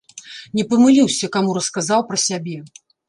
[0.59, 2.57] Не памыліўся, каму расказаў пра сябе.